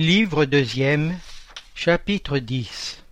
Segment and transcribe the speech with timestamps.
[0.00, 1.18] Livre deuxième,
[1.74, 3.02] chapitre 10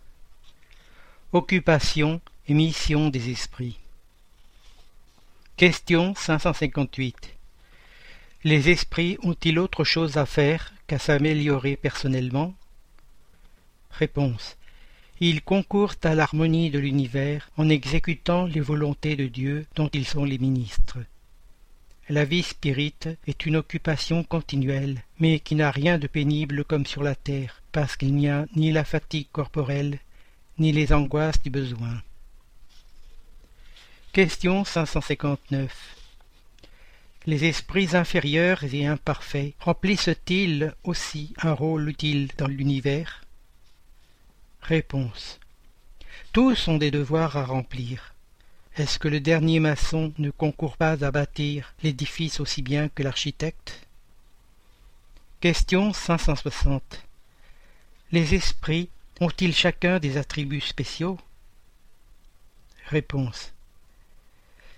[1.33, 3.77] Occupation et mission des esprits.
[5.57, 7.35] Question 558
[8.45, 12.55] Les esprits ont-ils autre chose à faire qu'à s'améliorer personnellement?
[13.91, 14.57] Réponse.
[15.19, 20.25] Ils concourent à l'harmonie de l'univers en exécutant les volontés de Dieu dont ils sont
[20.25, 20.99] les ministres.
[22.09, 27.03] La vie spirite est une occupation continuelle, mais qui n'a rien de pénible comme sur
[27.03, 29.99] la terre, parce qu'il n'y a ni la fatigue corporelle,
[30.59, 32.01] ni les angoisses du besoin.
[34.13, 35.97] Question 559
[37.27, 43.25] Les esprits inférieurs et imparfaits remplissent-ils aussi un rôle utile dans l'univers?
[44.63, 45.41] Réponse
[46.33, 48.16] Tous ont des devoirs à remplir.
[48.77, 53.81] Est-ce que le dernier maçon ne concourt pas à bâtir l'édifice aussi bien que l'architecte?
[55.41, 57.03] Question 560
[58.13, 61.19] Les esprits ont-ils chacun des attributs spéciaux?
[62.89, 63.55] Réponse.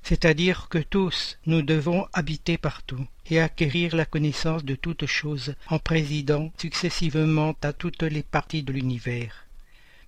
[0.05, 5.81] C'est-à-dire que tous nous devons habiter partout et acquérir la connaissance de toutes choses en
[5.81, 9.48] présidant successivement à toutes les parties de l'univers.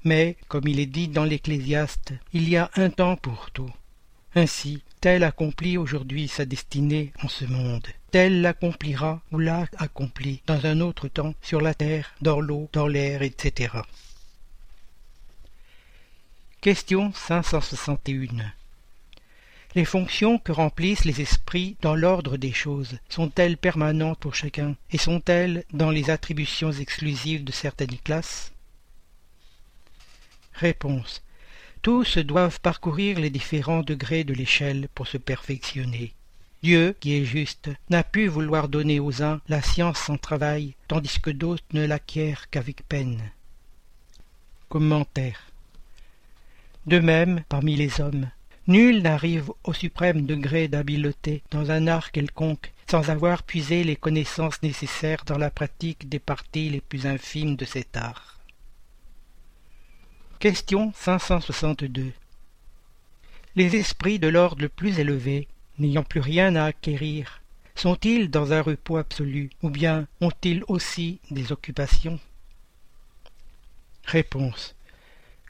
[0.04, 3.70] Mais, comme il est dit dans l'Ecclésiaste, il y a un temps pour tout.
[4.34, 7.86] Ainsi, tel accomplit aujourd'hui sa destinée en ce monde.
[8.10, 12.86] Tel l'accomplira ou l'a accompli dans un autre temps sur la terre, dans l'eau, dans
[12.86, 13.78] l'air, etc.
[16.60, 18.52] Question 561
[19.74, 24.98] Les fonctions que remplissent les esprits dans l'ordre des choses sont-elles permanentes pour chacun et
[24.98, 28.52] sont-elles dans les attributions exclusives de certaines classes?
[30.60, 31.22] Réponse
[31.80, 36.12] tous doivent parcourir les différents degrés de l'échelle pour se perfectionner.
[36.62, 41.18] Dieu, qui est juste, n'a pu vouloir donner aux uns la science sans travail, tandis
[41.18, 43.30] que d'autres ne l'acquièrent qu'avec peine.
[44.68, 45.50] Commentaire
[46.86, 48.28] De même, parmi les hommes,
[48.66, 54.62] nul n'arrive au suprême degré d'habileté dans un art quelconque sans avoir puisé les connaissances
[54.62, 58.39] nécessaires dans la pratique des parties les plus infimes de cet art.
[60.40, 62.14] Question 562
[63.56, 67.42] Les esprits de l'ordre le plus élevé, n'ayant plus rien à acquérir,
[67.74, 72.18] sont-ils dans un repos absolu, ou bien ont-ils aussi des occupations?
[74.06, 74.74] Réponse.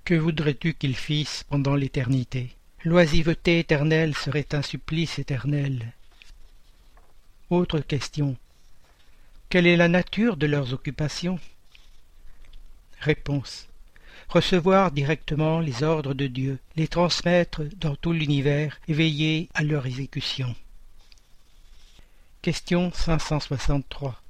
[0.05, 2.57] Que voudrais-tu qu'ils fissent pendant l'éternité?
[2.85, 5.93] L'oisiveté éternelle serait un supplice éternel.
[7.49, 8.37] Autre question.
[9.51, 11.39] Quelle est la nature de leurs occupations?
[12.99, 13.70] Réponse
[14.31, 19.87] recevoir directement les ordres de Dieu, les transmettre dans tout l'univers et veiller à leur
[19.87, 20.55] exécution.
[22.41, 24.23] Question 563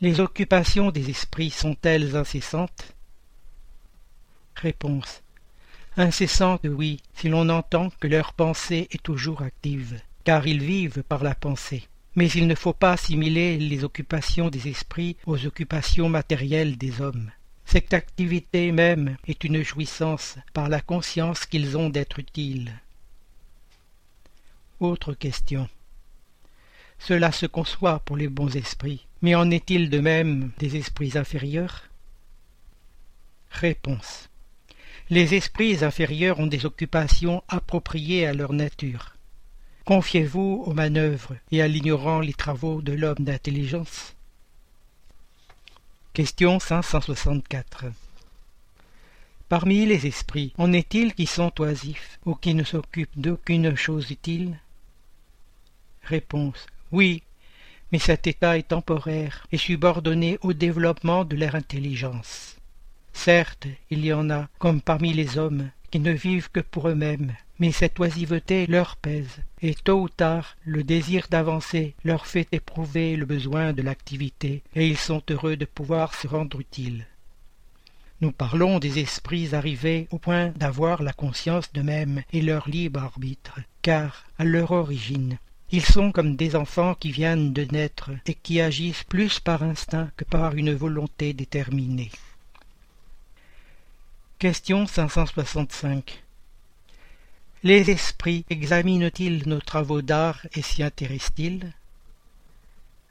[0.00, 2.92] Les occupations des esprits sont-elles incessantes?
[4.56, 5.22] Réponse
[5.96, 11.22] Incessantes, oui, si l'on entend que leur pensée est toujours active, car ils vivent par
[11.22, 11.88] la pensée.
[12.16, 17.30] Mais il ne faut pas assimiler les occupations des esprits aux occupations matérielles des hommes.
[17.76, 22.72] Cette activité même est une jouissance par la conscience qu'ils ont d'être utiles.
[24.80, 25.68] Autre question.
[26.98, 31.90] Cela se conçoit pour les bons esprits, mais en est-il de même des esprits inférieurs?
[33.50, 34.30] Réponse.
[35.10, 39.16] Les esprits inférieurs ont des occupations appropriées à leur nature.
[39.84, 44.15] Confiez-vous aux manœuvres et à l'ignorant les travaux de l'homme d'intelligence
[46.16, 47.84] Question 564
[49.50, 54.58] Parmi les esprits, en est-il qui sont oisifs ou qui ne s'occupent d'aucune chose utile?
[56.04, 57.22] Réponse Oui,
[57.92, 62.56] mais cet état est temporaire et subordonné au développement de leur intelligence.
[63.12, 67.36] Certes, il y en a, comme parmi les hommes, qui ne vivent que pour eux-mêmes,
[67.58, 73.16] mais cette oisiveté leur pèse, et tôt ou tard le désir d'avancer leur fait éprouver
[73.16, 77.06] le besoin de l'activité, et ils sont heureux de pouvoir se rendre utiles.
[78.20, 83.60] Nous parlons des esprits arrivés au point d'avoir la conscience d'eux-mêmes et leur libre arbitre,
[83.82, 85.38] car, à leur origine,
[85.70, 90.10] ils sont comme des enfants qui viennent de naître et qui agissent plus par instinct
[90.16, 92.10] que par une volonté déterminée.
[94.38, 96.25] Question 565
[97.66, 101.72] Les esprits examinent-ils nos travaux d'art et s'y intéressent-ils?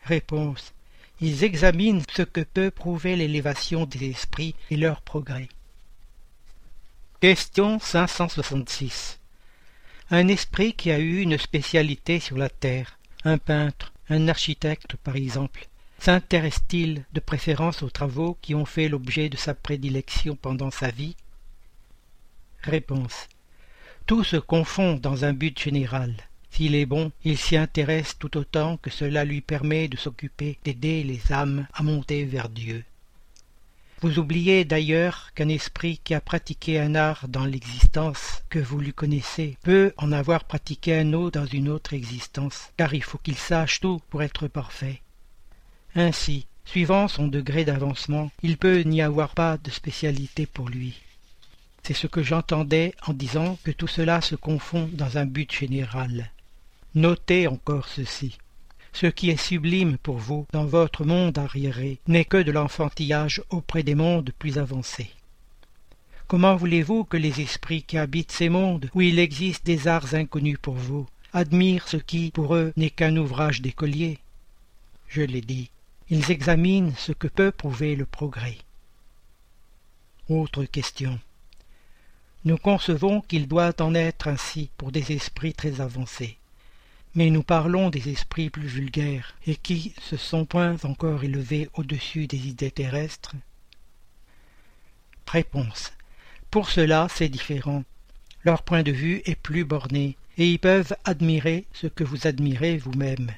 [0.05, 0.73] Réponse
[1.19, 5.49] Ils examinent ce que peut prouver l'élévation des esprits et leur progrès.
[7.19, 9.19] Question 566
[10.09, 15.17] Un esprit qui a eu une spécialité sur la terre, un peintre, un architecte par
[15.17, 15.67] exemple,
[15.99, 21.17] s'intéresse-t-il de préférence aux travaux qui ont fait l'objet de sa prédilection pendant sa vie?
[22.63, 23.27] Réponse.
[24.05, 26.13] Tout se confond dans un but général.
[26.51, 31.03] S'il est bon, il s'y intéresse tout autant que cela lui permet de s'occuper d'aider
[31.03, 32.85] les âmes à monter vers Dieu.
[34.01, 38.93] Vous oubliez d'ailleurs qu'un esprit qui a pratiqué un art dans l'existence que vous lui
[38.93, 43.37] connaissez peut en avoir pratiqué un autre dans une autre existence, car il faut qu'il
[43.37, 45.01] sache tout pour être parfait.
[45.95, 51.01] Ainsi, suivant son degré d'avancement, il peut n'y avoir pas de spécialité pour lui.
[51.85, 56.31] C'est ce que j'entendais en disant que tout cela se confond dans un but général.
[56.95, 58.39] Notez encore ceci.
[58.91, 63.83] Ce qui est sublime pour vous dans votre monde arriéré n'est que de l'enfantillage auprès
[63.83, 65.11] des mondes plus avancés.
[66.27, 70.57] Comment voulez-vous que les esprits qui habitent ces mondes, où il existe des arts inconnus
[70.59, 74.17] pour vous, admirent ce qui, pour eux, n'est qu'un ouvrage d'écolier?
[75.07, 75.69] Je l'ai dit,
[76.09, 78.57] ils examinent ce que peut prouver le progrès.
[80.29, 81.19] Autre question.
[82.45, 86.37] Nous concevons qu'il doit en être ainsi pour des esprits très avancés.
[87.15, 92.27] Mais nous parlons des esprits plus vulgaires, et qui se sont point encore élevés au-dessus
[92.27, 93.33] des idées terrestres.
[95.27, 95.91] Réponse.
[96.51, 97.83] Pour cela, c'est différent.
[98.43, 102.77] Leur point de vue est plus borné, et ils peuvent admirer ce que vous admirez
[102.77, 103.31] vous-même.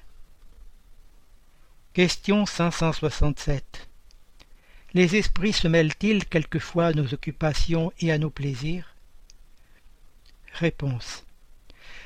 [1.94, 3.88] Question 567.
[4.94, 8.97] Les esprits se mêlent-ils quelquefois à nos occupations et à nos plaisirs?
[10.60, 11.24] Réponse.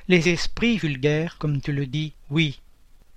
[0.09, 2.59] Les esprits vulgaires, comme tu le dis, oui.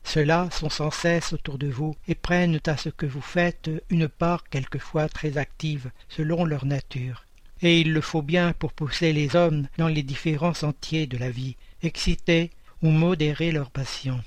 [0.05, 4.07] Ceux-là sont sans cesse autour de vous et prennent à ce que vous faites une
[4.07, 7.25] part quelquefois très active selon leur nature.
[7.63, 11.31] Et il le faut bien pour pousser les hommes dans les différents sentiers de la
[11.31, 12.51] vie, exciter
[12.81, 14.23] ou modérer leur passion.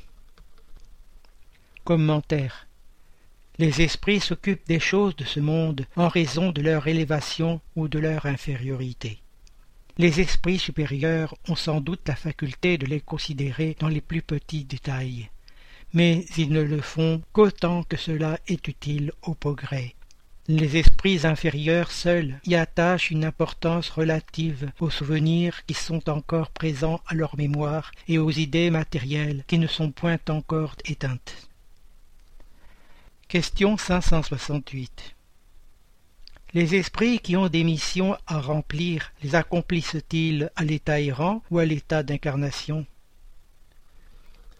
[1.85, 2.67] Commentaire.
[3.59, 7.97] Les esprits s'occupent des choses de ce monde en raison de leur élévation ou de
[7.97, 9.21] leur infériorité.
[9.99, 14.63] Les esprits supérieurs ont sans doute la faculté de les considérer dans les plus petits
[14.63, 15.31] détails,
[15.91, 19.95] mais ils ne le font qu'autant que cela est utile au progrès.
[20.47, 27.01] Les esprits inférieurs seuls y attachent une importance relative aux souvenirs qui sont encore présents
[27.07, 31.49] à leur mémoire et aux idées matérielles qui ne sont point encore éteintes.
[33.27, 35.16] Question 568
[36.53, 41.65] les esprits qui ont des missions à remplir les accomplissent-ils à l'état errant ou à
[41.65, 42.85] l'état d'incarnation?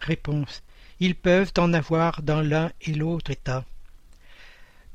[0.02, 0.64] Réponse.
[1.00, 3.66] Ils peuvent en avoir dans l'un et l'autre état.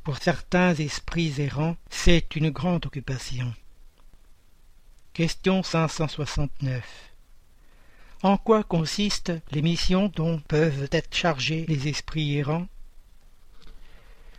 [0.04, 3.54] Pour certains esprits errants, c'est une grande occupation.
[5.12, 6.84] Question 569.
[8.22, 12.66] En quoi consistent les missions dont peuvent être chargés les esprits errants?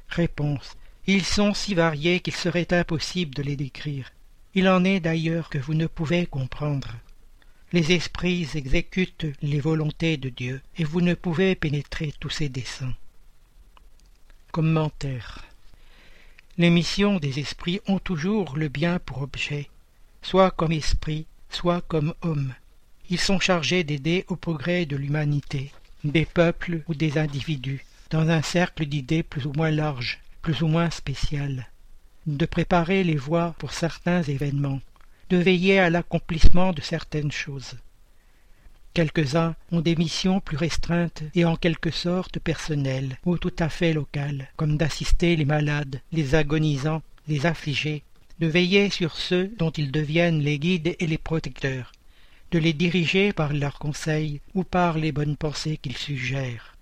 [0.10, 0.76] Réponse.
[1.06, 4.12] Ils sont si variés qu'il serait impossible de les décrire.
[4.56, 6.96] Il en est d'ailleurs que vous ne pouvez comprendre.
[7.74, 12.94] Les esprits exécutent les volontés de Dieu, et vous ne pouvez pénétrer tous ses desseins.
[14.52, 15.44] Commentaire.
[16.58, 19.70] Les missions des esprits ont toujours le bien pour objet,
[20.22, 22.54] soit comme esprit, soit comme homme.
[23.10, 25.74] Ils sont chargés d'aider au progrès de l'humanité,
[26.06, 30.68] des peuples ou des individus, dans un cercle d'idées plus ou moins large, plus ou
[30.68, 31.70] moins spéciales,
[32.28, 34.82] de préparer les voies pour certains événements,
[35.30, 37.78] de veiller à l'accomplissement de certaines choses.
[38.94, 43.94] Quelques-uns ont des missions plus restreintes et en quelque sorte personnelles ou tout à fait
[43.94, 48.04] locales, comme d'assister les malades, les agonisants, les affligés,
[48.40, 51.94] de veiller sur ceux dont ils deviennent les guides et les protecteurs,
[52.52, 56.73] de les diriger par leurs conseils ou par les bonnes pensées qu'ils suggèrent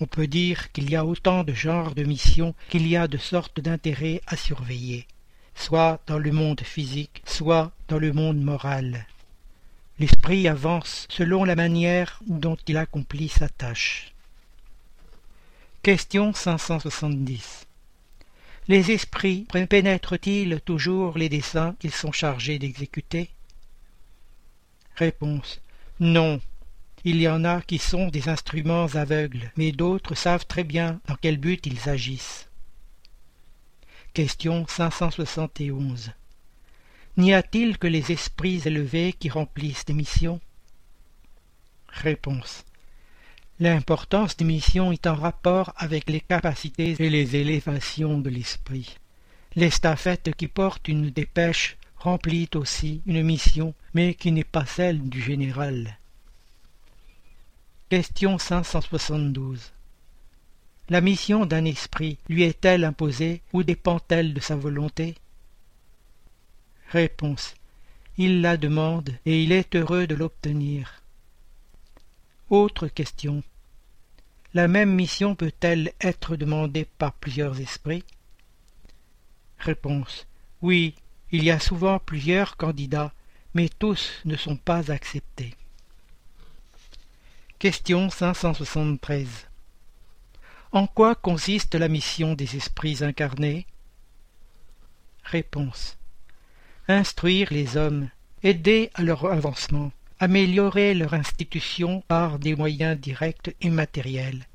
[0.00, 3.18] on peut dire qu'il y a autant de genres de missions qu'il y a de
[3.18, 5.06] sortes d'intérêts à surveiller,
[5.54, 9.06] soit dans le monde physique, soit dans le monde moral.
[9.98, 14.12] L'esprit avance selon la manière dont il accomplit sa tâche.
[15.82, 17.66] Question 570
[18.68, 23.30] Les esprits pénètrent-ils toujours les desseins qu'ils sont chargés d'exécuter?
[24.94, 25.60] Réponse
[25.98, 26.40] Non,
[27.04, 31.16] il y en a qui sont des instruments aveugles, mais d'autres savent très bien dans
[31.16, 32.48] quel but ils agissent.
[34.14, 36.12] Question 571
[37.16, 40.40] N'y a-t-il que les esprits élevés qui remplissent des missions?
[41.88, 42.64] Réponse
[43.60, 48.96] L'importance des missions est en rapport avec les capacités et les élévations de l'esprit.
[49.56, 55.20] L'estafette qui porte une dépêche remplit aussi une mission, mais qui n'est pas celle du
[55.20, 55.98] général.
[57.90, 59.72] Question 572
[60.90, 65.14] La mission d'un esprit lui est-elle imposée ou dépend-elle de sa volonté?
[66.90, 67.54] Réponse.
[68.18, 71.02] Il la demande et il est heureux de l'obtenir.
[72.50, 73.42] Autre question.
[74.52, 78.04] La même mission peut-elle être demandée par plusieurs esprits?
[79.60, 80.26] Réponse.
[80.60, 80.94] Oui,
[81.32, 83.14] il y a souvent plusieurs candidats,
[83.54, 85.54] mais tous ne sont pas acceptés.
[87.60, 89.48] Question 573
[90.70, 93.66] En quoi consiste la mission des esprits incarnés?
[95.24, 95.98] Réponse
[96.86, 98.10] Instruire les hommes,
[98.44, 104.46] aider à leur avancement, améliorer leur institution par des moyens directs et matériels.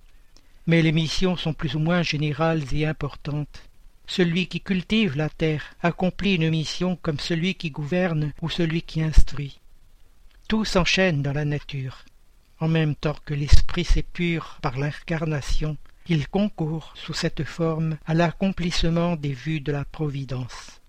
[0.66, 3.64] Mais les missions sont plus ou moins générales et importantes.
[4.08, 9.04] Celui qui cultive la terre accomplit une mission comme celui qui gouverne ou celui qui
[9.04, 9.60] instruit.
[10.48, 12.06] Tout s'enchaîne dans la nature.
[12.64, 15.76] En même temps que l'esprit s'épure par l'incarnation,
[16.08, 20.80] il concourt sous cette forme à l'accomplissement des vues de la Providence.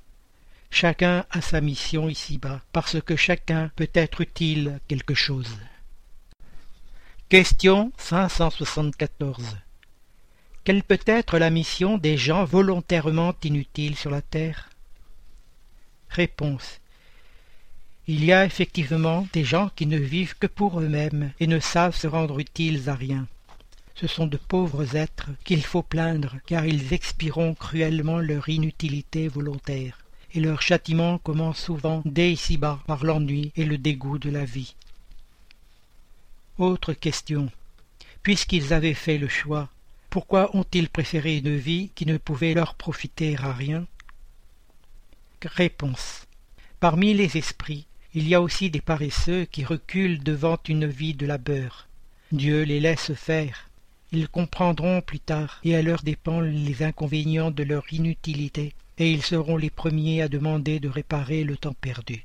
[0.70, 5.58] Chacun a sa mission ici-bas, parce que chacun peut être utile quelque chose.
[7.28, 9.56] Question 574
[10.62, 14.70] quelle peut être la mission des gens volontairement inutiles sur la terre?
[16.08, 16.80] Réponse.
[18.06, 21.96] Il y a effectivement des gens qui ne vivent que pour eux-mêmes et ne savent
[21.96, 23.26] se rendre utiles à rien.
[23.94, 30.04] Ce sont de pauvres êtres qu'il faut plaindre, car ils expiront cruellement leur inutilité volontaire,
[30.34, 34.74] et leur châtiment commence souvent dès ici-bas par l'ennui et le dégoût de la vie.
[36.58, 37.50] Autre question.
[38.22, 39.70] Puisqu'ils avaient fait le choix,
[40.10, 43.86] pourquoi ont-ils préféré une vie qui ne pouvait leur profiter à rien?
[45.42, 46.26] Réponse.
[46.80, 51.26] Parmi les esprits, il y a aussi des paresseux qui reculent devant une vie de
[51.26, 51.88] labeur.
[52.30, 53.68] Dieu les laisse faire.
[54.12, 59.24] Ils comprendront plus tard, et à leur dépend les inconvénients de leur inutilité, et ils
[59.24, 62.24] seront les premiers à demander de réparer le temps perdu.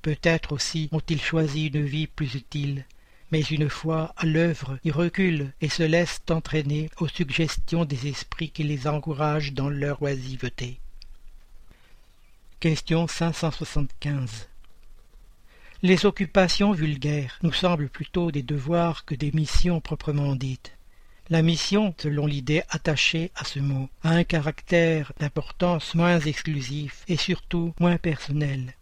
[0.00, 2.86] Peut-être aussi ont-ils choisi une vie plus utile,
[3.30, 8.50] mais une fois à l'œuvre, ils reculent et se laissent entraîner aux suggestions des esprits
[8.50, 10.78] qui les encouragent dans leur oisiveté.
[12.60, 14.48] Question 575
[15.82, 20.72] Les occupations vulgaires nous semblent plutôt des devoirs que des missions proprement dites.
[21.28, 27.16] La mission, selon l'idée attachée à ce mot, a un caractère d'importance moins exclusif et
[27.16, 28.74] surtout moins personnel.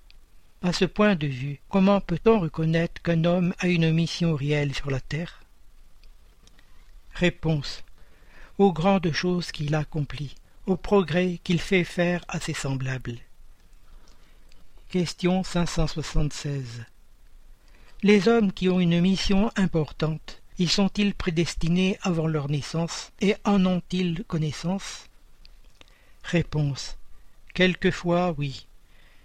[0.63, 4.91] À ce point de vue, comment peut-on reconnaître qu'un homme a une mission réelle sur
[4.91, 5.43] la terre?
[7.15, 7.83] Réponse.
[8.59, 10.37] Aux grandes choses qu'il accomplit,
[10.67, 13.19] aux progrès qu'il fait faire à ses semblables.
[14.95, 16.85] Question 576.
[18.05, 23.67] Les hommes qui ont une mission importante, y sont-ils prédestinés avant leur naissance et en
[23.67, 25.07] ont-ils connaissance?
[26.23, 26.97] Réponse.
[27.55, 28.69] Quelquefois, oui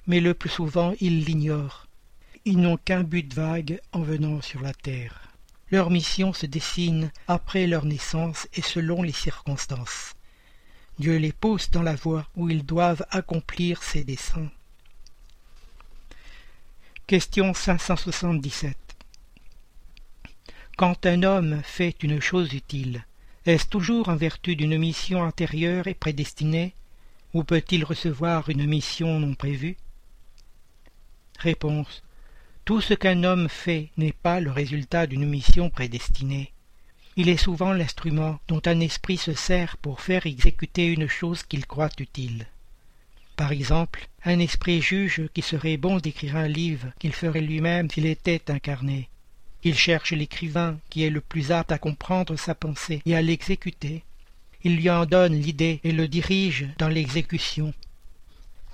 [0.07, 1.85] mais le plus souvent ils l'ignorent.
[2.45, 5.33] Ils n'ont qu'un but vague en venant sur la terre.
[5.69, 10.15] Leur mission se dessine après leur naissance et selon les circonstances.
[10.97, 14.49] Dieu les pousse dans la voie où ils doivent accomplir ses desseins.
[17.09, 18.77] Question 577
[20.77, 23.03] Quand un homme fait une chose utile,
[23.47, 26.75] est-ce toujours en vertu d'une mission antérieure et prédestinée,
[27.33, 29.75] ou peut-il recevoir une mission non prévue?
[31.39, 32.03] Réponse.
[32.63, 36.53] Tout ce qu'un homme fait n'est pas le résultat d'une mission prédestinée.
[37.15, 41.65] Il est souvent l'instrument dont un esprit se sert pour faire exécuter une chose qu'il
[41.65, 42.45] croit utile.
[43.39, 48.05] Par exemple, un esprit juge qu'il serait bon d'écrire un livre qu'il ferait lui-même s'il
[48.05, 49.07] était incarné.
[49.63, 54.03] Il cherche l'écrivain qui est le plus apte à comprendre sa pensée et à l'exécuter.
[54.65, 57.73] Il lui en donne l'idée et le dirige dans l'exécution.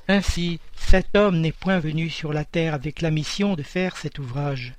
[0.08, 4.18] Ainsi, cet homme n'est point venu sur la terre avec la mission de faire cet
[4.18, 4.74] ouvrage.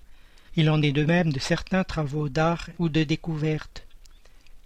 [0.56, 3.86] Il en est de même de certains travaux d'art ou de découverte.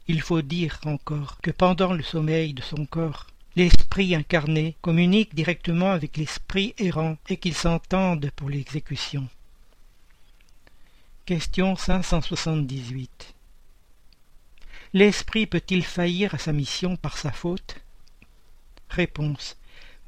[0.09, 5.93] Il faut dire encore que pendant le sommeil de son corps, l'esprit incarné communique directement
[5.93, 9.29] avec l'esprit errant et qu'ils s'entendent pour l'exécution.
[11.27, 13.35] Question 578
[14.93, 17.77] L'esprit peut-il faillir à sa mission par sa faute?
[18.89, 19.57] Réponse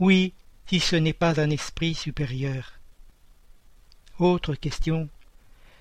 [0.01, 0.33] Oui,
[0.67, 2.81] si ce n'est pas un esprit supérieur.
[4.19, 5.09] Autre question.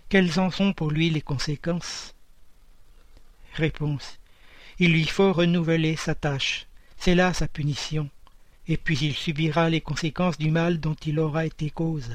[0.10, 2.14] Quelles en sont pour lui les conséquences?
[3.54, 4.20] Réponse.
[4.78, 6.68] Il lui faut renouveler sa tâche.
[7.04, 8.12] C'est là sa punition.
[8.68, 12.12] Et puis il subira les conséquences du mal dont il aura été cause.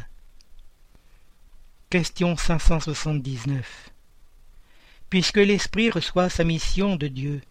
[1.90, 3.90] Question 579.
[5.10, 7.42] Puisque l'esprit reçoit sa mission de Dieu,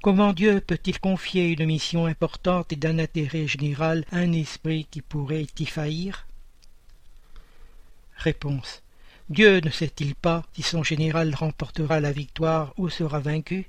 [0.00, 5.02] Comment Dieu peut-il confier une mission importante et d'un intérêt général à un esprit qui
[5.02, 6.28] pourrait y faillir?
[8.14, 8.84] Réponse.
[9.28, 13.68] Dieu ne sait-il pas si son général remportera la victoire ou sera vaincu?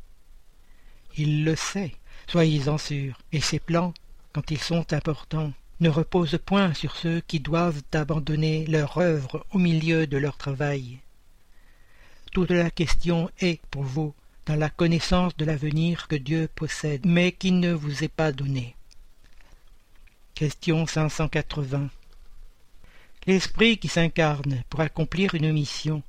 [1.18, 1.96] Il le sait,
[2.30, 3.94] soyez-en sûrs, et ses plans,
[4.34, 9.58] quand ils sont importants, ne reposent point sur ceux qui doivent abandonner leur œuvre au
[9.58, 11.00] milieu de leur travail.
[12.32, 14.14] Toute la question est, pour vous,
[14.46, 18.76] dans la connaissance de l'avenir que Dieu possède, mais qui ne vous est pas donné.
[20.36, 21.90] Question 580
[23.28, 26.04] L'esprit qui s'incarne pour accomplir une mission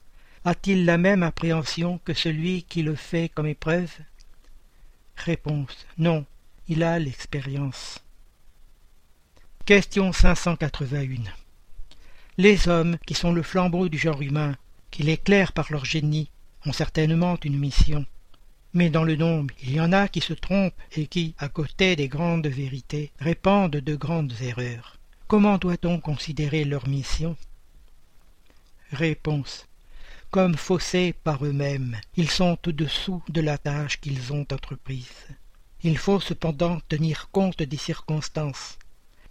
[0.45, 3.91] a-t-il la même appréhension que celui qui le fait comme épreuve?
[5.25, 6.25] Réponse Non,
[6.67, 8.03] il a l'expérience.
[9.67, 11.31] Question 581
[12.39, 14.57] Les hommes qui sont le flambeau du genre humain,
[14.91, 16.31] qui l'éclairent par leur génie,
[16.65, 18.07] ont certainement une mission.
[18.73, 21.97] Mais dans le nombre, il y en a qui se trompent et qui, à côté
[21.97, 24.97] des grandes vérités, répandent de grandes erreurs.
[25.29, 27.37] Comment doit-on considérer leur mission?
[28.91, 29.67] Réponse.
[30.31, 35.27] Comme faussés par eux-mêmes, ils sont au-dessous de la tâche qu'ils ont entreprise.
[35.83, 38.79] Il faut cependant tenir compte des circonstances.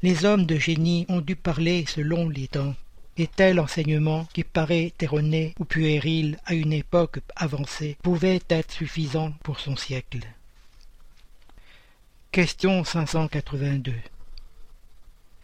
[0.01, 2.75] Les hommes de génie ont dû parler selon les temps,
[3.15, 9.31] et tel enseignement qui paraît erroné ou puéril à une époque avancée pouvait être suffisant
[9.41, 10.19] pour son siècle.
[12.33, 13.93] Question 582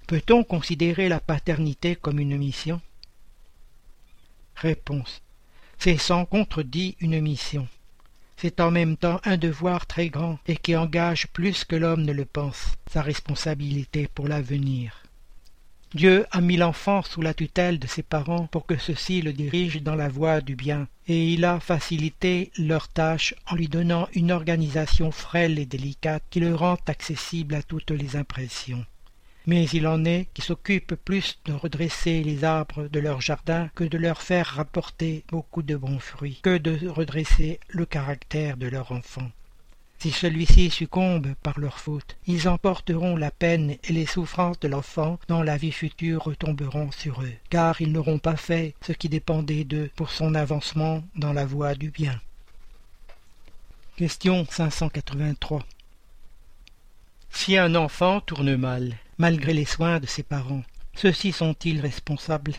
[0.07, 2.81] Peut-on considérer la paternité comme une mission?
[4.55, 5.21] Réponse.
[5.77, 7.67] C'est sans contredit une mission.
[8.37, 12.11] C'est en même temps un devoir très grand et qui engage plus que l'homme ne
[12.11, 15.03] le pense, sa responsabilité pour l'avenir.
[15.93, 19.79] Dieu a mis l'enfant sous la tutelle de ses parents pour que ceux-ci le dirigent
[19.81, 24.33] dans la voie du bien, et il a facilité leur tâche en lui donnant une
[24.33, 28.85] organisation frêle et délicate qui le rend accessible à toutes les impressions
[29.47, 33.83] mais il en est qui s'occupent plus de redresser les arbres de leur jardin que
[33.83, 38.91] de leur faire rapporter beaucoup de bons fruits, que de redresser le caractère de leur
[38.91, 39.29] enfant.
[39.99, 45.19] Si celui-ci succombe par leur faute, ils emporteront la peine et les souffrances de l'enfant
[45.27, 49.63] dont la vie future retomberont sur eux, car ils n'auront pas fait ce qui dépendait
[49.63, 52.19] d'eux pour son avancement dans la voie du bien.
[53.95, 55.63] Question 583
[57.29, 60.63] Si un enfant tourne mal, malgré les soins de ses parents.
[60.95, 62.55] Ceux-ci sont-ils responsables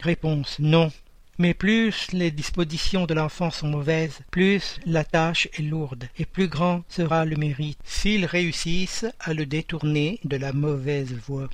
[0.00, 0.90] Réponse non.
[1.38, 6.48] Mais plus les dispositions de l'enfant sont mauvaises, plus la tâche est lourde, et plus
[6.48, 11.48] grand sera le mérite s'ils réussissent à le détourner de la mauvaise voie.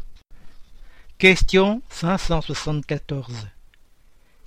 [1.19, 3.47] Question 574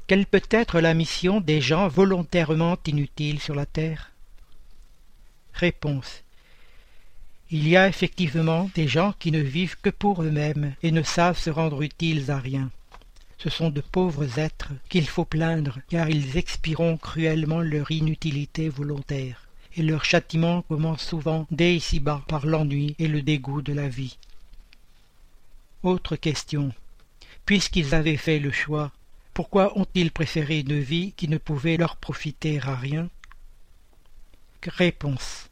[0.07, 4.11] Quelle peut être la mission des gens volontairement inutiles sur la terre?
[5.53, 6.23] Réponse
[7.51, 11.37] il y a effectivement des gens qui ne vivent que pour eux-mêmes et ne savent
[11.37, 12.69] se rendre utiles à rien.
[13.39, 19.47] Ce sont de pauvres êtres qu'il faut plaindre, car ils expiront cruellement leur inutilité volontaire,
[19.75, 24.17] et leur châtiment commence souvent dès ici-bas par l'ennui et le dégoût de la vie.
[25.81, 26.73] Autre question.
[27.45, 28.91] Puisqu'ils avaient fait le choix,
[29.33, 33.09] pourquoi ont-ils préféré une vie qui ne pouvait leur profiter à rien?
[34.67, 35.49] Réponse.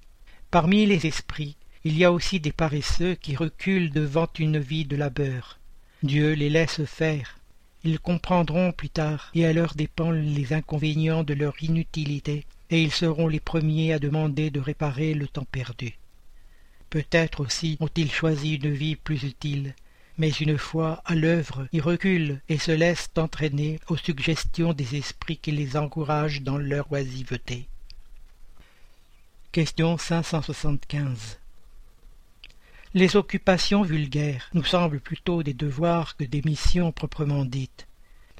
[0.52, 1.56] Parmi les esprits,
[1.88, 5.58] il y a aussi des paresseux qui reculent devant une vie de labeur.
[6.04, 7.40] Dieu les laisse faire.
[7.86, 12.92] Ils comprendront plus tard, et à leur dépend les inconvénients de leur inutilité, et ils
[12.92, 15.98] seront les premiers à demander de réparer le temps perdu.
[16.90, 19.74] Peut-être aussi ont-ils choisi une vie plus utile,
[20.18, 25.38] mais une fois à l'œuvre, ils reculent et se laissent entraîner aux suggestions des esprits
[25.38, 27.70] qui les encouragent dans leur oisiveté.
[29.54, 31.40] Question 575
[32.94, 37.88] les occupations vulgaires nous semblent plutôt des devoirs que des missions proprement dites.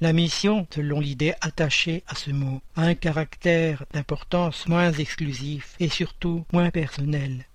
[0.00, 5.88] La mission, selon l'idée attachée à ce mot, a un caractère d'importance moins exclusif et
[5.88, 7.46] surtout moins personnel.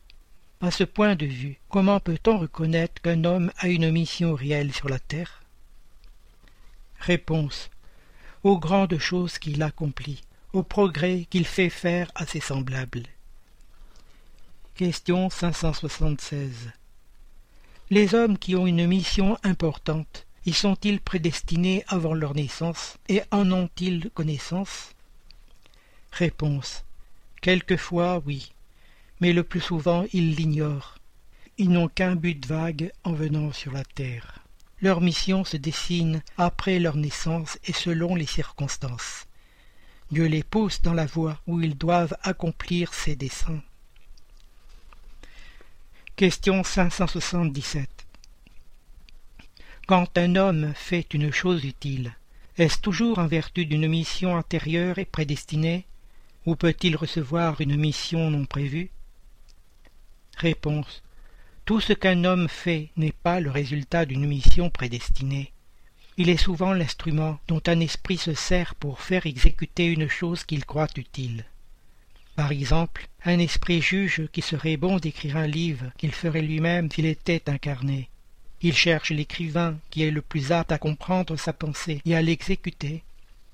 [0.61, 4.89] À ce point de vue, comment peut-on reconnaître qu'un homme a une mission réelle sur
[4.89, 5.41] la terre?
[6.99, 7.69] Réponse.
[8.43, 13.07] Aux grandes choses qu'il accomplit, aux progrès qu'il fait faire à ses semblables.
[14.75, 16.71] Question 576
[17.93, 23.51] les hommes qui ont une mission importante, y sont-ils prédestinés avant leur naissance et en
[23.51, 24.95] ont-ils connaissance?
[26.11, 26.85] Réponse.
[27.39, 28.51] Quelquefois oui,
[29.21, 30.97] mais le plus souvent ils l'ignorent.
[31.59, 34.39] Ils n'ont qu'un but vague en venant sur la terre.
[34.81, 39.27] Leur mission se dessine après leur naissance et selon les circonstances.
[40.09, 43.61] Dieu les pousse dans la voie où ils doivent accomplir ses desseins.
[46.15, 47.89] Question 577
[49.87, 52.15] Quand un homme fait une chose utile,
[52.55, 55.87] est-ce toujours en vertu d'une mission antérieure et prédestinée,
[56.45, 58.91] ou peut-il recevoir une mission non prévue?
[60.37, 61.01] Réponse.
[61.65, 65.51] Tout ce qu'un homme fait n'est pas le résultat d'une mission prédestinée.
[66.17, 70.63] Il est souvent l'instrument dont un esprit se sert pour faire exécuter une chose qu'il
[70.63, 71.43] croit utile.
[72.35, 77.05] Par exemple, un esprit juge qu'il serait bon d'écrire un livre qu'il ferait lui-même s'il
[77.05, 78.09] était incarné.
[78.61, 83.03] Il cherche l'écrivain qui est le plus apte à comprendre sa pensée et à l'exécuter.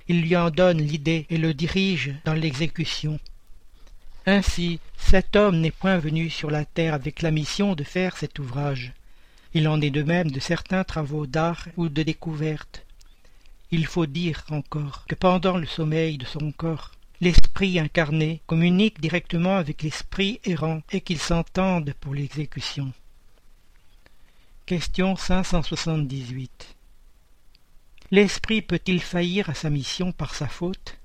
[0.07, 3.19] Il lui en donne l'idée et le dirige dans l'exécution.
[4.25, 8.39] Ainsi, cet homme n'est point venu sur la terre avec la mission de faire cet
[8.39, 8.93] ouvrage.
[9.53, 12.85] Il en est de même de certains travaux d'art ou de découverte.
[13.71, 19.57] Il faut dire encore que pendant le sommeil de son corps, l'esprit incarné communique directement
[19.57, 22.91] avec l'esprit errant et qu'ils s'entendent pour l'exécution.
[24.65, 26.75] Question 578
[28.11, 30.97] L'esprit peut-il faillir à sa mission par sa faute?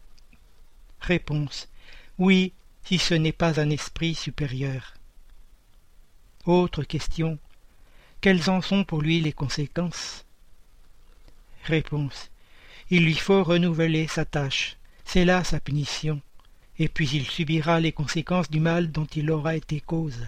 [1.00, 1.68] Réponse
[2.18, 2.53] Oui,
[2.85, 4.94] si ce n'est pas un esprit supérieur.
[6.46, 7.38] Autre question
[8.24, 10.24] quelles en sont pour lui les conséquences?
[11.64, 12.31] Réponse.
[12.88, 14.79] Il lui faut renouveler sa tâche.
[15.05, 16.21] C'est là sa punition.
[16.79, 20.27] Et puis il subira les conséquences du mal dont il aura été cause.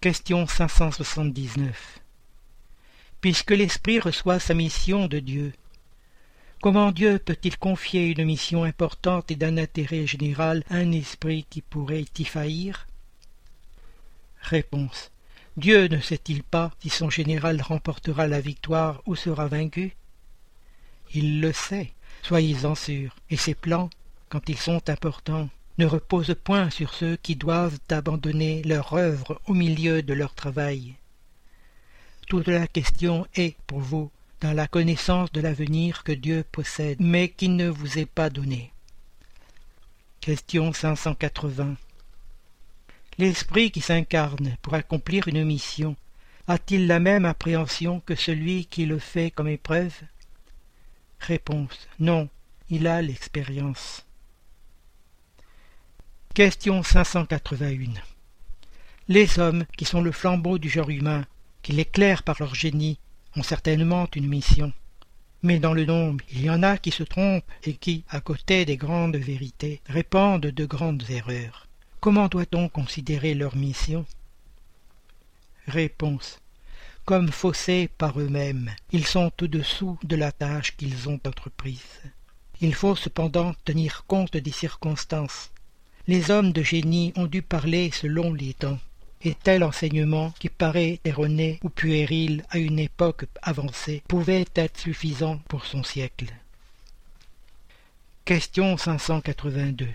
[0.00, 2.00] Question 579.
[3.20, 5.52] Puisque l'esprit reçoit sa mission de Dieu,
[6.62, 11.62] comment Dieu peut-il confier une mission importante et d'un intérêt général à un esprit qui
[11.62, 12.86] pourrait y faillir?
[14.40, 15.10] Réponse.
[15.56, 19.94] Dieu ne sait-il pas si son général remportera la victoire ou sera vaincu?
[21.14, 21.92] Il le sait,
[22.24, 23.90] soyez-en sûrs, et ses plans,
[24.28, 29.54] quand ils sont importants, ne reposent point sur ceux qui doivent abandonner leur œuvre au
[29.54, 30.94] milieu de leur travail.
[32.26, 34.10] Toute la question est, pour vous,
[34.40, 38.72] dans la connaissance de l'avenir que Dieu possède, mais qui ne vous est pas donné.
[40.20, 41.76] Question 580
[43.18, 45.96] L'esprit qui s'incarne pour accomplir une mission
[46.46, 49.94] a-t-il la même appréhension que celui qui le fait comme épreuve?
[51.26, 52.28] Réponse Non,
[52.68, 54.04] il a l'expérience.
[56.34, 57.92] Question 581
[59.08, 61.24] Les hommes qui sont le flambeau du genre humain,
[61.62, 62.98] qui l'éclairent par leur génie,
[63.36, 64.70] ont certainement une mission.
[65.42, 68.66] Mais dans le nombre, il y en a qui se trompent et qui, à côté
[68.66, 71.68] des grandes vérités, répandent de grandes erreurs.
[72.00, 74.04] Comment doit-on considérer leur mission?
[75.68, 76.38] Réponse.
[77.04, 82.00] Comme faussés par eux-mêmes, ils sont au-dessous de la tâche qu'ils ont entreprise.
[82.62, 85.50] Il faut cependant tenir compte des circonstances.
[86.06, 88.78] Les hommes de génie ont dû parler selon les temps,
[89.20, 95.36] et tel enseignement qui paraît erroné ou puéril à une époque avancée pouvait être suffisant
[95.48, 96.32] pour son siècle.
[98.24, 99.88] Question 582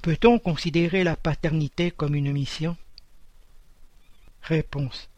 [0.00, 2.76] Peut-on considérer la paternité comme une mission?
[4.42, 5.08] Réponse.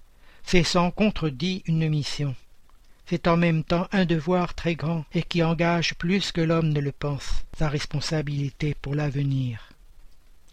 [0.50, 2.34] C'est sans contredit une mission.
[3.04, 6.80] C'est en même temps un devoir très grand et qui engage plus que l'homme ne
[6.80, 9.68] le pense, sa responsabilité pour l'avenir.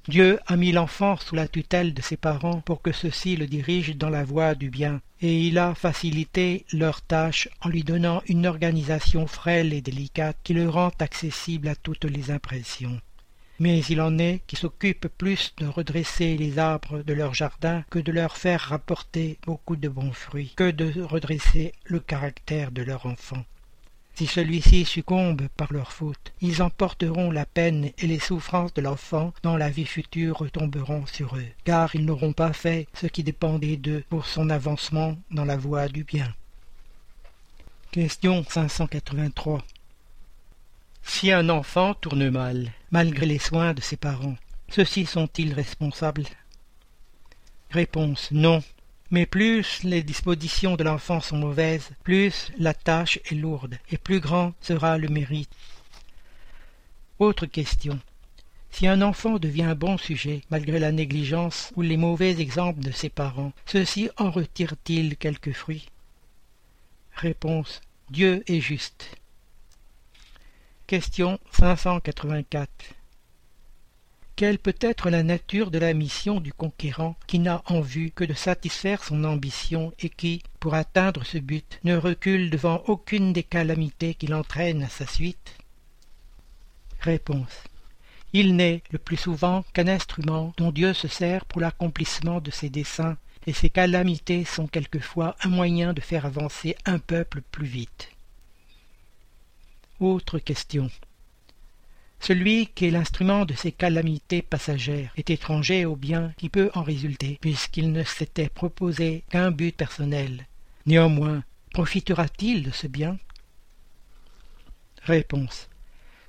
[0.09, 3.95] Dieu a mis l'enfant sous la tutelle de ses parents pour que ceux-ci le dirigent
[3.95, 8.47] dans la voie du bien, et il a facilité leur tâche en lui donnant une
[8.47, 12.99] organisation frêle et délicate qui le rend accessible à toutes les impressions
[13.59, 17.99] mais il en est qui s'occupent plus de redresser les arbres de leur jardin que
[17.99, 23.05] de leur faire rapporter beaucoup de bons fruits, que de redresser le caractère de leur
[23.05, 23.43] enfant.
[24.15, 29.33] Si celui-ci succombe par leur faute, ils emporteront la peine et les souffrances de l'enfant
[29.43, 33.75] dont la vie future retomberont sur eux, car ils n'auront pas fait ce qui dépendait
[33.75, 36.33] d'eux pour son avancement dans la voie du bien.
[37.91, 39.61] Question 583
[41.07, 44.35] si un enfant tourne mal, malgré les soins de ses parents,
[44.69, 46.25] ceux-ci sont-ils responsables?
[47.69, 48.63] Réponse non.
[49.11, 54.19] Mais plus les dispositions de l'enfant sont mauvaises, plus la tâche est lourde, et plus
[54.19, 55.51] grand sera le mérite.
[57.19, 57.99] Autre question.
[58.71, 62.91] Si un enfant devient un bon sujet, malgré la négligence ou les mauvais exemples de
[62.91, 65.85] ses parents, ceux-ci en retirent-ils quelques fruits?
[67.13, 67.79] Réponse.
[68.09, 69.15] Dieu est juste.
[70.87, 72.69] Question 584
[74.35, 78.23] Quelle peut être la nature de la mission du conquérant qui n'a en vue que
[78.23, 83.41] de satisfaire son ambition et qui, pour atteindre ce but, ne recule devant aucune des
[83.41, 85.57] calamités qu'il entraîne à sa suite?
[86.99, 87.63] Réponse.
[88.31, 92.69] Il n'est le plus souvent qu'un instrument dont Dieu se sert pour l'accomplissement de ses
[92.69, 93.17] desseins,
[93.47, 98.14] et ses calamités sont quelquefois un moyen de faire avancer un peuple plus vite.
[100.01, 100.89] Autre question.
[102.19, 106.83] Celui qui est l'instrument de ces calamités passagères est étranger au bien qui peut en
[106.83, 110.47] résulter, puisqu'il ne s'était proposé qu'un but personnel.
[110.85, 113.17] Néanmoins, profitera-t-il de ce bien?
[115.03, 115.69] Réponse.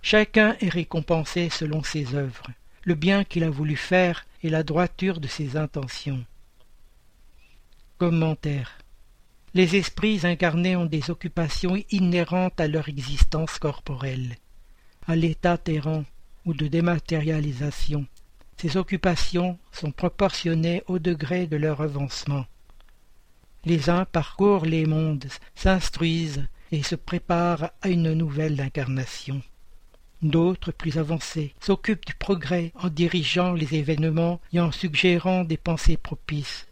[0.00, 2.46] Chacun est récompensé selon ses œuvres,
[2.84, 6.24] le bien qu'il a voulu faire et la droiture de ses intentions.
[7.98, 8.78] Commentaire.
[9.54, 14.36] Les esprits incarnés ont des occupations inhérentes à leur existence corporelle
[15.06, 16.04] à l'état errant
[16.44, 18.06] ou de dématérialisation.
[18.56, 22.46] Ces occupations sont proportionnées au degré de leur avancement.
[23.64, 29.42] Les uns parcourent les mondes, s'instruisent et se préparent à une nouvelle incarnation.
[30.22, 35.98] D'autres, plus avancés, s'occupent du progrès en dirigeant les événements et en suggérant des pensées
[35.98, 36.65] propices.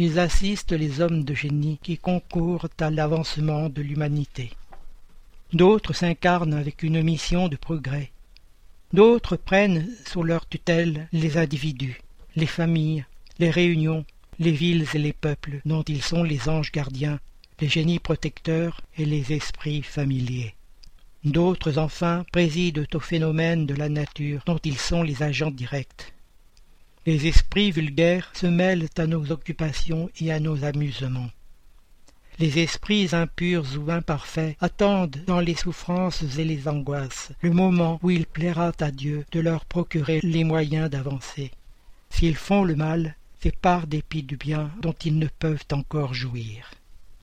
[0.00, 4.50] Ils assistent les hommes de génie qui concourent à l'avancement de l'humanité.
[5.52, 8.12] D'autres s'incarnent avec une mission de progrès.
[8.92, 12.00] D'autres prennent sous leur tutelle les individus,
[12.36, 13.04] les familles,
[13.40, 14.04] les réunions,
[14.38, 17.18] les villes et les peuples dont ils sont les anges gardiens,
[17.60, 20.54] les génies protecteurs et les esprits familiers.
[21.24, 26.14] D'autres enfin président aux phénomènes de la nature dont ils sont les agents directs.
[27.08, 31.30] Les esprits vulgaires se mêlent à nos occupations et à nos amusements.
[32.38, 38.10] Les esprits impurs ou imparfaits attendent dans les souffrances et les angoisses le moment où
[38.10, 41.50] il plaira à Dieu de leur procurer les moyens d'avancer.
[42.10, 46.72] S'ils font le mal, c'est par dépit du bien dont ils ne peuvent encore jouir.